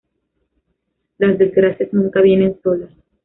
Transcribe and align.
Las 1.19 1.37
desgracias 1.37 1.93
nunca 1.93 2.21
vienen 2.21 2.59
solas 2.63 2.89